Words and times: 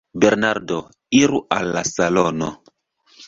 Bernardo: 0.21 0.77
Iru 1.19 1.41
al 1.57 1.69
la 1.75 1.83
salono. 1.91 2.49